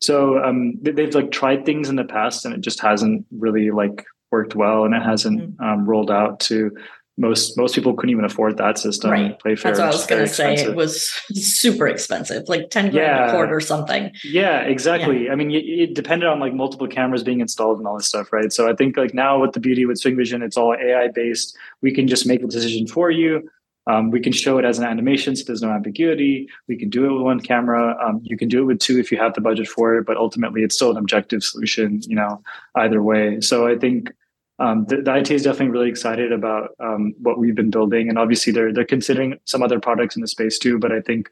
[0.00, 4.04] so um, they've like tried things in the past and it just hasn't really like
[4.30, 5.64] worked well and it hasn't mm-hmm.
[5.64, 6.70] um, rolled out to
[7.16, 9.10] most most people couldn't even afford that system.
[9.10, 9.38] Right.
[9.38, 10.54] Playfair That's what I was going to say.
[10.54, 13.28] It was super expensive, like ten grand yeah.
[13.28, 14.12] a quart or something.
[14.24, 15.26] Yeah, exactly.
[15.26, 15.32] Yeah.
[15.32, 18.32] I mean, it, it, depended on like multiple cameras being installed and all this stuff,
[18.32, 18.52] right?
[18.52, 21.56] So I think like now with the beauty with Swing Vision, it's all AI based.
[21.82, 23.48] We can just make the decision for you.
[23.86, 26.48] Um, we can show it as an animation, so there's no ambiguity.
[26.68, 27.96] We can do it with one camera.
[28.02, 30.16] Um, you can do it with two if you have the budget for it, but
[30.16, 32.00] ultimately, it's still an objective solution.
[32.02, 32.42] You know,
[32.76, 33.40] either way.
[33.42, 34.10] So I think
[34.58, 38.18] um, the, the, IT is definitely really excited about um, what we've been building, and
[38.18, 40.78] obviously they're they're considering some other products in the space too.
[40.78, 41.28] But I think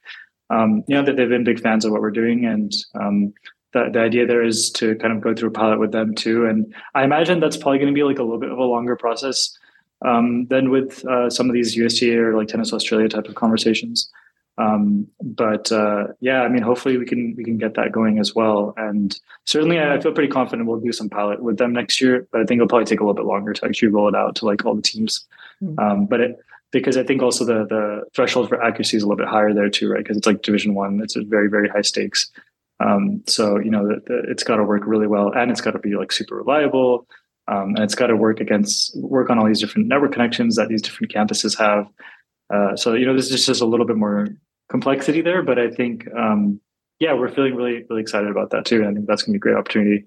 [0.51, 3.33] um, you know that they've been big fans of what we're doing, and um,
[3.73, 6.47] the the idea there is to kind of go through a pilot with them too.
[6.47, 8.97] And I imagine that's probably going to be like a little bit of a longer
[8.97, 9.57] process
[10.05, 14.11] um, than with uh, some of these USTA or like Tennis Australia type of conversations.
[14.59, 18.35] Um, but uh, yeah, I mean, hopefully we can we can get that going as
[18.35, 18.75] well.
[18.77, 22.27] And certainly, I feel pretty confident we'll do some pilot with them next year.
[22.31, 24.37] But I think it'll probably take a little bit longer to actually roll it out
[24.37, 25.25] to like all the teams.
[25.63, 25.79] Mm-hmm.
[25.79, 29.23] Um, but it because I think also the the threshold for accuracy is a little
[29.23, 30.03] bit higher there too, right?
[30.03, 32.31] Because it's like Division One, it's a very very high stakes.
[32.81, 35.73] Um, so you know, the, the, it's got to work really well, and it's got
[35.73, 37.07] to be like super reliable,
[37.49, 40.69] um, and it's got to work against work on all these different network connections that
[40.69, 41.87] these different campuses have.
[42.53, 44.29] Uh, so you know, this is just a little bit more
[44.69, 46.61] complexity there, but I think um,
[47.01, 48.81] yeah, we're feeling really really excited about that too.
[48.81, 50.07] And I think that's going to be a great opportunity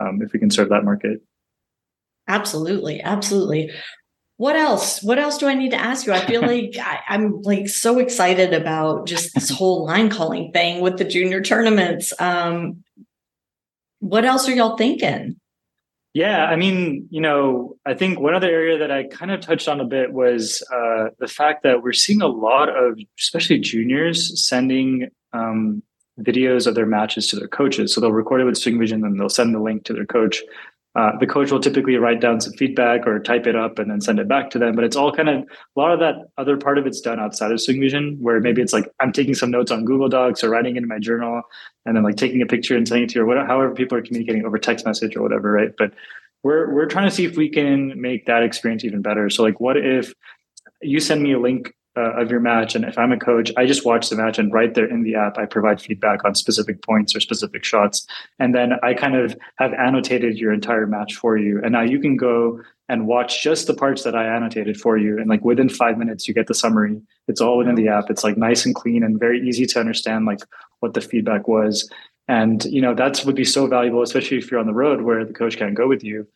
[0.00, 1.20] um, if we can serve that market.
[2.28, 3.72] Absolutely, absolutely.
[4.36, 5.02] What else?
[5.02, 6.12] What else do I need to ask you?
[6.12, 10.80] I feel like I, am like so excited about just this whole line calling thing
[10.80, 12.12] with the junior tournaments.
[12.20, 12.84] Um,
[14.00, 15.40] what else are y'all thinking?
[16.14, 19.68] Yeah, I mean, you know, I think one other area that I kind of touched
[19.68, 24.46] on a bit was uh, the fact that we're seeing a lot of, especially juniors,
[24.48, 25.82] sending um,
[26.18, 27.94] videos of their matches to their coaches.
[27.94, 30.42] So they'll record it with Swing Vision and they'll send the link to their coach.
[30.98, 34.00] Uh, the coach will typically write down some feedback or type it up and then
[34.00, 34.74] send it back to them.
[34.74, 37.52] But it's all kind of a lot of that other part of it's done outside
[37.52, 40.50] of Swing Vision, where maybe it's like I'm taking some notes on Google Docs or
[40.50, 41.42] writing it in my journal
[41.86, 43.96] and then like taking a picture and sending it to you or whatever, however people
[43.96, 45.70] are communicating over text message or whatever, right?
[45.78, 45.92] But
[46.42, 49.30] we're we're trying to see if we can make that experience even better.
[49.30, 50.12] So like, what if
[50.82, 52.74] you send me a link uh, of your match.
[52.74, 55.16] And if I'm a coach, I just watch the match and right there in the
[55.16, 58.06] app, I provide feedback on specific points or specific shots.
[58.38, 61.60] And then I kind of have annotated your entire match for you.
[61.62, 65.18] And now you can go and watch just the parts that I annotated for you.
[65.18, 67.00] And like within five minutes, you get the summary.
[67.26, 68.10] It's all within the app.
[68.10, 70.40] It's like nice and clean and very easy to understand like
[70.80, 71.90] what the feedback was.
[72.28, 75.24] And, you know, that's would be so valuable, especially if you're on the road where
[75.24, 76.26] the coach can't go with you.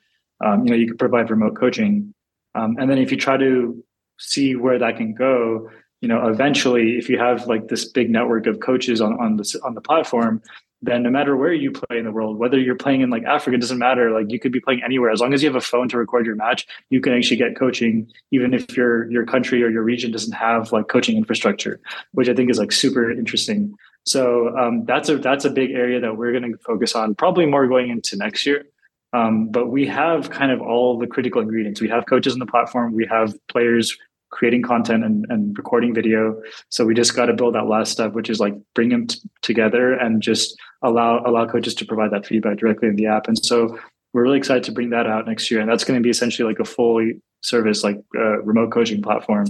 [0.45, 2.15] Um, you know, you could provide remote coaching.
[2.55, 3.83] Um, and then if you try to
[4.23, 5.71] see where that can go.
[6.01, 9.61] You know eventually if you have like this big network of coaches on on the
[9.63, 10.43] on the platform
[10.85, 13.55] then no matter where you play in the world whether you're playing in like africa
[13.55, 14.11] it doesn't matter.
[14.11, 15.13] Like you could be playing anywhere.
[15.13, 17.57] As long as you have a phone to record your match you can actually get
[17.57, 21.79] coaching even if your your country or your region doesn't have like coaching infrastructure
[22.11, 23.73] which i think is like super interesting.
[24.05, 27.47] So um, that's a that's a big area that we're going to focus on probably
[27.47, 28.65] more going into next year.
[29.13, 31.81] Um, but we have kind of all the critical ingredients.
[31.81, 32.95] We have coaches on the platform.
[32.95, 33.97] We have players
[34.33, 36.42] creating content and, and recording video.
[36.71, 39.21] So we just got to build that last step, which is like bring them t-
[39.42, 43.29] together and just allow allow coaches to provide that feedback directly in the app.
[43.29, 43.79] And so
[44.12, 46.49] we're really excited to bring that out next year, and that's going to be essentially
[46.49, 49.47] like a fully service like uh, remote coaching platform.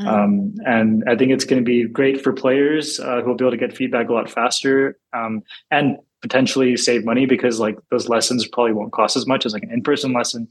[0.00, 0.08] Mm-hmm.
[0.08, 3.44] Um, and I think it's going to be great for players uh, who will be
[3.44, 8.08] able to get feedback a lot faster um, and potentially save money because like those
[8.08, 10.48] lessons probably won't cost as much as like an in-person lesson.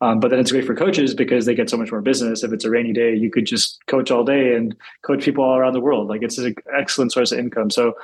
[0.00, 2.44] Um, but then it's great for coaches because they get so much more business.
[2.44, 5.56] If it's a rainy day, you could just coach all day and coach people all
[5.56, 6.06] around the world.
[6.06, 7.70] Like it's an excellent source of income.
[7.70, 7.94] So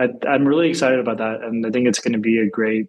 [0.00, 2.88] I, am really excited about that, and I think it's going to be a great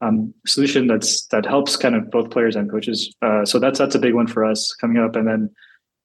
[0.00, 3.14] um, solution that's that helps kind of both players and coaches.
[3.22, 5.14] Uh, so that's that's a big one for us coming up.
[5.14, 5.50] And then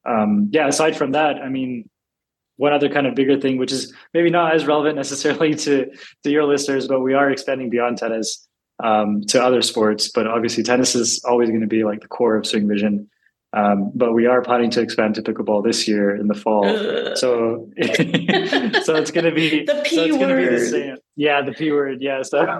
[0.05, 1.89] um, yeah, aside from that, I mean,
[2.57, 5.87] one other kind of bigger thing, which is maybe not as relevant necessarily to
[6.23, 8.47] to your listeners, but we are expanding beyond tennis
[8.83, 10.09] um, to other sports.
[10.09, 13.09] But obviously, tennis is always going to be like the core of Swing Vision.
[13.55, 16.65] Um, but we are planning to expand to pickleball this year in the fall.
[16.65, 17.15] Ugh.
[17.15, 17.69] So,
[18.83, 20.53] so it's going to be the P so word.
[20.53, 22.01] The same, yeah, the P word.
[22.01, 22.23] Yeah.
[22.23, 22.57] So,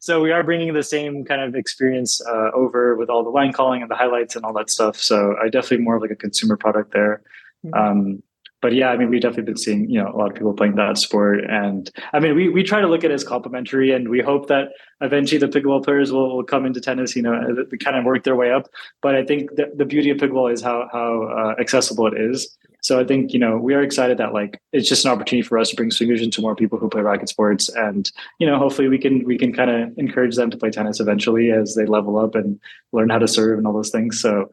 [0.00, 3.52] so we are bringing the same kind of experience uh, over with all the line
[3.52, 4.96] calling and the highlights and all that stuff.
[4.96, 7.20] So I definitely more of like a consumer product there.
[7.66, 7.78] Mm-hmm.
[7.78, 8.22] Um,
[8.62, 10.74] but yeah, I mean, we've definitely been seeing, you know, a lot of people playing
[10.76, 11.44] that sport.
[11.48, 14.48] And I mean, we, we try to look at it as complementary and we hope
[14.48, 14.68] that
[15.00, 18.36] eventually the pickleball players will, will come into tennis, you know, kind of work their
[18.36, 18.68] way up.
[19.00, 22.56] But I think the, the beauty of pickleball is how, how uh, accessible it is.
[22.82, 25.58] So I think, you know, we are excited that like, it's just an opportunity for
[25.58, 27.68] us to bring SwingVision to more people who play racket sports.
[27.68, 30.98] And, you know, hopefully we can, we can kind of encourage them to play tennis
[30.98, 32.58] eventually as they level up and
[32.92, 34.20] learn how to serve and all those things.
[34.20, 34.50] So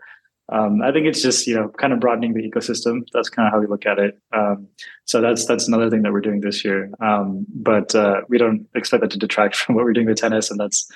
[0.50, 3.08] um, I think it's just you know kind of broadening the ecosystem.
[3.14, 4.20] That's kind of how we look at it.
[4.32, 4.68] Um,
[5.06, 6.90] so that's that's another thing that we're doing this year.
[7.02, 10.50] Um, but uh, we don't expect that to detract from what we're doing with tennis,
[10.50, 10.90] and that's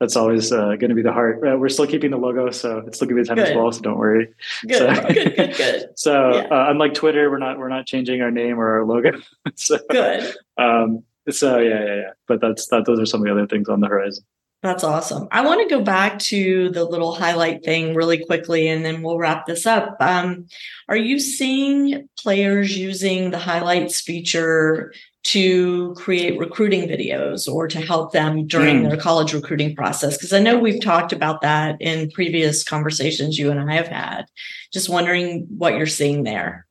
[0.00, 1.40] that's always uh, going to be the heart.
[1.46, 3.56] Uh, we're still keeping the logo, so it's still going to be a tennis good.
[3.56, 3.72] ball.
[3.72, 4.28] So don't worry.
[4.66, 5.88] Good, so, good, good, good.
[5.96, 6.42] so yeah.
[6.42, 9.12] uh, unlike Twitter, we're not we're not changing our name or our logo.
[9.54, 10.34] so, good.
[10.56, 12.10] Um, so yeah, yeah, yeah.
[12.26, 12.84] But that's that.
[12.84, 14.24] Those are some of the other things on the horizon.
[14.62, 15.28] That's awesome.
[15.30, 19.18] I want to go back to the little highlight thing really quickly and then we'll
[19.18, 19.96] wrap this up.
[20.00, 20.46] Um,
[20.88, 24.92] are you seeing players using the highlights feature
[25.24, 28.88] to create recruiting videos or to help them during mm.
[28.88, 30.16] their college recruiting process?
[30.16, 34.24] Because I know we've talked about that in previous conversations you and I have had.
[34.72, 36.66] Just wondering what you're seeing there.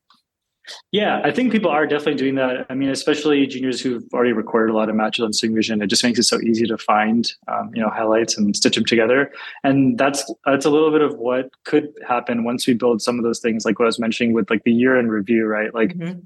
[0.92, 2.66] Yeah, I think people are definitely doing that.
[2.70, 5.84] I mean, especially juniors who've already recorded a lot of matches on SwingVision.
[5.84, 8.86] It just makes it so easy to find, um, you know, highlights and stitch them
[8.86, 9.32] together.
[9.64, 13.24] And that's that's a little bit of what could happen once we build some of
[13.24, 15.74] those things, like what I was mentioning with like the year in review, right?
[15.74, 16.20] Like mm-hmm.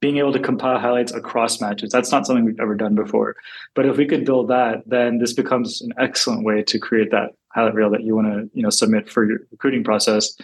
[0.00, 1.90] being able to compile highlights across matches.
[1.90, 3.36] That's not something we've ever done before.
[3.74, 7.30] But if we could build that, then this becomes an excellent way to create that
[7.52, 10.34] highlight reel that you want to, you know, submit for your recruiting process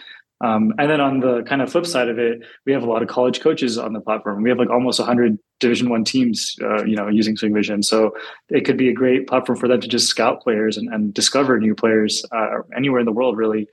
[0.41, 3.01] um, and then on the kind of flip side of it, we have a lot
[3.01, 4.41] of college coaches on the platform.
[4.41, 7.83] We have like almost 100 Division One teams, uh, you know, using SwingVision.
[7.83, 8.15] So
[8.47, 11.59] it could be a great platform for them to just scout players and, and discover
[11.59, 13.67] new players uh, anywhere in the world, really.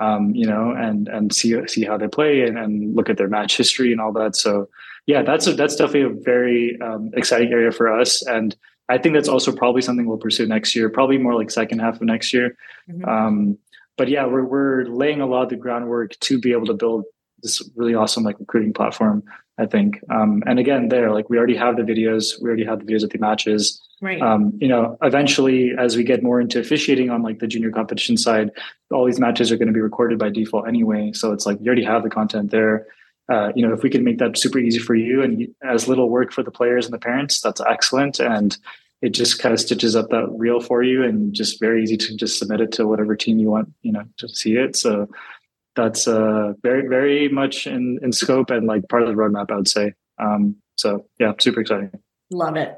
[0.00, 3.26] Um, you know, and and see see how they play and, and look at their
[3.26, 4.36] match history and all that.
[4.36, 4.68] So
[5.06, 8.24] yeah, that's a, that's definitely a very um, exciting area for us.
[8.24, 8.54] And
[8.88, 11.96] I think that's also probably something we'll pursue next year, probably more like second half
[11.96, 12.56] of next year.
[12.88, 13.08] Mm-hmm.
[13.08, 13.58] Um,
[13.98, 17.04] but yeah, we're we're laying a lot of the groundwork to be able to build
[17.42, 19.22] this really awesome like recruiting platform.
[19.60, 22.78] I think, um, and again, there like we already have the videos, we already have
[22.78, 23.82] the videos of the matches.
[24.00, 24.22] Right.
[24.22, 28.16] Um, you know, eventually, as we get more into officiating on like the junior competition
[28.16, 28.52] side,
[28.92, 31.10] all these matches are going to be recorded by default anyway.
[31.12, 32.86] So it's like you already have the content there.
[33.28, 36.08] Uh, you know, if we can make that super easy for you and as little
[36.08, 38.20] work for the players and the parents, that's excellent.
[38.20, 38.56] And
[39.00, 42.16] it just kind of stitches up that reel for you and just very easy to
[42.16, 44.74] just submit it to whatever team you want, you know, to see it.
[44.76, 45.08] So
[45.76, 49.56] that's uh, very, very much in, in scope and like part of the roadmap, I
[49.56, 49.94] would say.
[50.18, 51.92] Um, so yeah, super exciting.
[52.30, 52.74] Love it.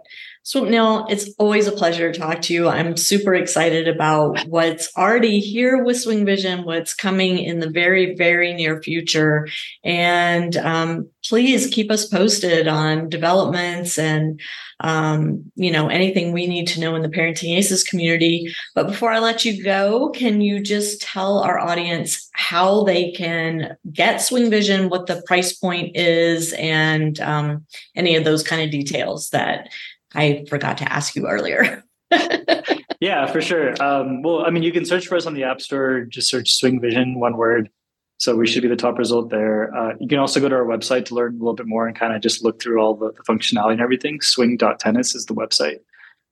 [0.50, 2.66] Swupnil, it's always a pleasure to talk to you.
[2.66, 8.52] I'm super excited about what's already here with SwingVision, what's coming in the very, very
[8.52, 9.46] near future.
[9.84, 14.40] And um, please keep us posted on developments and,
[14.80, 18.52] um, you know, anything we need to know in the Parenting Aces community.
[18.74, 23.76] But before I let you go, can you just tell our audience how they can
[23.92, 29.30] get SwingVision, what the price point is, and um, any of those kind of details
[29.30, 29.68] that
[30.14, 31.84] I forgot to ask you earlier.
[33.00, 33.80] yeah, for sure.
[33.82, 36.02] Um, well, I mean, you can search for us on the App Store.
[36.02, 37.70] Just search SwingVision, one word.
[38.18, 39.74] So we should be the top result there.
[39.74, 41.98] Uh, you can also go to our website to learn a little bit more and
[41.98, 44.20] kind of just look through all the, the functionality and everything.
[44.20, 45.78] Swing.tennis is the website.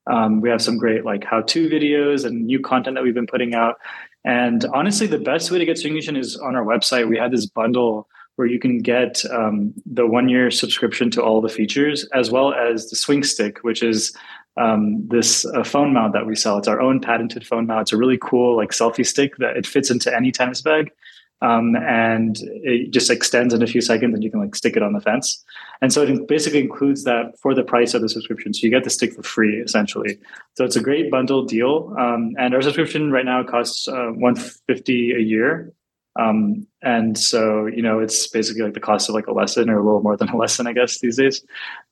[0.07, 3.55] Um, we have some great like how-to videos and new content that we've been putting
[3.55, 3.77] out.
[4.25, 7.09] And honestly, the best way to get SwingVision is on our website.
[7.09, 8.07] We had this bundle
[8.39, 12.55] where you can get um, the one year subscription to all the features, as well
[12.55, 14.17] as the Swing Stick, which is
[14.57, 16.57] um, this uh, phone mount that we sell.
[16.57, 17.83] It's our own patented phone mount.
[17.83, 20.93] It's a really cool like selfie stick that it fits into any tennis bag.
[21.41, 24.83] um, and it just extends in a few seconds and you can like stick it
[24.83, 25.45] on the fence
[25.81, 28.85] and so it basically includes that for the price of the subscription so you get
[28.85, 30.19] the stick for free essentially
[30.55, 35.13] so it's a great bundle deal um, and our subscription right now costs uh, 150
[35.13, 35.73] a year
[36.19, 39.79] um, and so you know it's basically like the cost of like a lesson or
[39.79, 41.45] a little more than a lesson i guess these days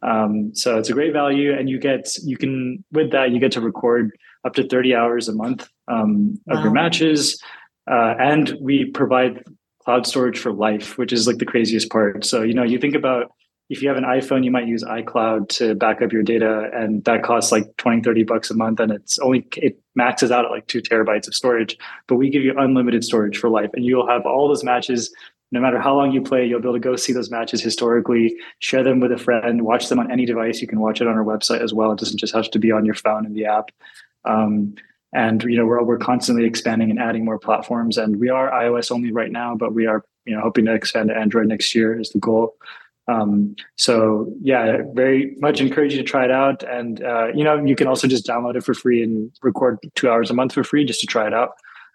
[0.02, 3.52] um, so it's a great value and you get you can with that you get
[3.52, 4.10] to record
[4.44, 6.62] up to 30 hours a month um, of wow.
[6.64, 7.40] your matches
[7.90, 9.44] uh, and we provide
[9.86, 12.24] cloud storage for life, which is like the craziest part.
[12.24, 13.30] So, you know, you think about
[13.68, 17.04] if you have an iPhone, you might use iCloud to back up your data, and
[17.04, 18.78] that costs like 20, 30 bucks a month.
[18.78, 21.76] And it's only, it maxes out at like two terabytes of storage.
[22.06, 25.12] But we give you unlimited storage for life, and you'll have all those matches.
[25.52, 28.36] No matter how long you play, you'll be able to go see those matches historically,
[28.60, 30.60] share them with a friend, watch them on any device.
[30.60, 31.92] You can watch it on our website as well.
[31.92, 33.70] It doesn't just have to be on your phone in the app.
[34.24, 34.74] Um,
[35.12, 38.90] and you know we're we're constantly expanding and adding more platforms and we are ios
[38.90, 41.98] only right now but we are you know hoping to expand to android next year
[41.98, 42.56] is the goal
[43.08, 47.62] um, so yeah very much encourage you to try it out and uh, you know
[47.64, 50.64] you can also just download it for free and record two hours a month for
[50.64, 51.52] free just to try it out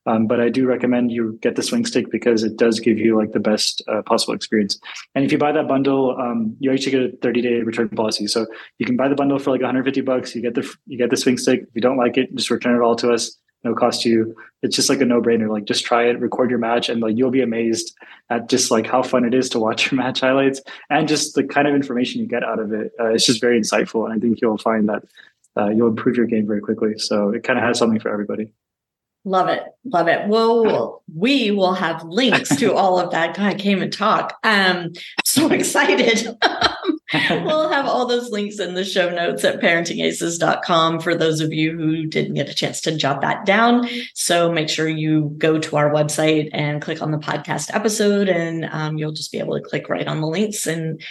[0.07, 3.15] um, but I do recommend you get the swing stick because it does give you
[3.15, 4.79] like the best uh, possible experience.
[5.13, 8.27] And if you buy that bundle, um, you actually get a 30 day return policy.
[8.27, 8.47] So
[8.79, 10.33] you can buy the bundle for like 150 bucks.
[10.35, 11.61] You get the you get the swing stick.
[11.61, 13.37] If you don't like it, just return it all to us.
[13.63, 14.35] No cost to you.
[14.63, 15.49] It's just like a no brainer.
[15.49, 17.95] Like just try it, record your match, and like you'll be amazed
[18.29, 21.43] at just like how fun it is to watch your match highlights and just the
[21.43, 22.91] kind of information you get out of it.
[22.99, 25.03] Uh, it's just very insightful, and I think you'll find that
[25.57, 26.97] uh, you'll improve your game very quickly.
[26.97, 28.51] So it kind of has something for everybody.
[29.23, 29.63] Love it.
[29.85, 30.27] Love it.
[30.27, 33.35] Well, we will have links to all of that.
[33.35, 34.39] God, I came and talk.
[34.43, 34.93] Um,
[35.25, 36.37] so excited.
[37.29, 41.75] we'll have all those links in the show notes at parentingaces.com for those of you
[41.77, 43.87] who didn't get a chance to jot that down.
[44.13, 48.65] So make sure you go to our website and click on the podcast episode, and
[48.71, 51.01] um, you'll just be able to click right on the links and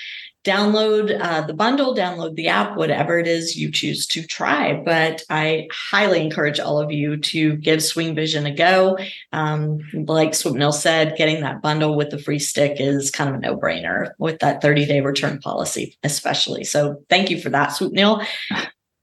[0.44, 4.74] download uh, the bundle, download the app, whatever it is you choose to try.
[4.84, 8.98] But I highly encourage all of you to give SwingVision a go.
[9.32, 13.38] Um, like Swupnil said, getting that bundle with the free stick is kind of a
[13.38, 16.64] no brainer with that 30 day return policy, especially.
[16.64, 18.24] So thank you for that, Swupnil.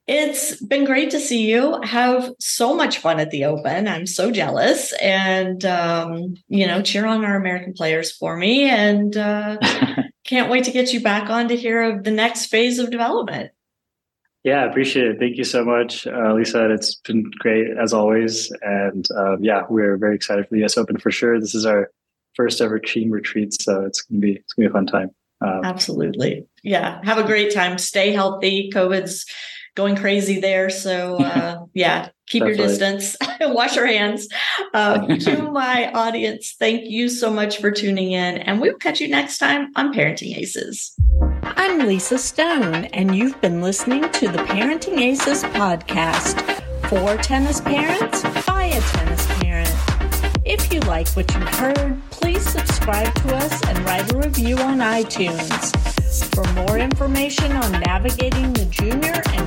[0.07, 3.89] It's been great to see you have so much fun at the Open.
[3.89, 8.69] I'm so jealous, and um, you know, cheer on our American players for me.
[8.69, 9.57] And uh,
[10.23, 13.51] can't wait to get you back on to hear of the next phase of development.
[14.45, 15.19] Yeah, appreciate it.
[15.19, 16.71] Thank you so much, uh, Lisa.
[16.71, 20.97] It's been great as always, and uh, yeah, we're very excited for the US Open
[20.97, 21.37] for sure.
[21.37, 21.91] This is our
[22.33, 25.09] first ever team retreat, so it's gonna be it's gonna be a fun time.
[25.41, 27.01] Um, Absolutely, yeah.
[27.03, 27.77] Have a great time.
[27.77, 28.71] Stay healthy.
[28.73, 29.25] COVID's
[29.77, 34.27] going crazy there, so uh, yeah, keep your distance, wash your hands.
[34.73, 38.99] Uh, to my audience, thank you so much for tuning in, and we will catch
[38.99, 40.93] you next time on Parenting Aces.
[41.43, 46.41] I'm Lisa Stone, and you've been listening to the Parenting Aces podcast
[46.89, 49.73] for tennis parents by a tennis parent.
[50.43, 54.79] If you like what you heard, please subscribe to us and write a review on
[54.79, 55.75] iTunes.
[56.33, 59.46] For more information on navigating the junior and